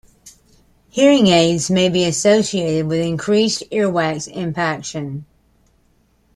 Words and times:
Hearing 0.89 1.27
aids 1.27 1.69
may 1.69 1.87
be 1.87 2.05
associated 2.05 2.87
with 2.87 3.05
increased 3.05 3.61
earwax 3.71 4.27
impaction. 4.27 5.25